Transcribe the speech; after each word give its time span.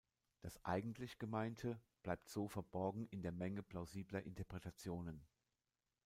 Das 0.39 0.65
eigentlich 0.65 1.19
Gemeinte 1.19 1.79
bleibt 2.01 2.27
so 2.27 2.47
verborgen 2.47 3.05
in 3.11 3.21
der 3.21 3.31
Menge 3.31 3.61
plausibler 3.61 4.23
Interpretationen. 4.23 5.27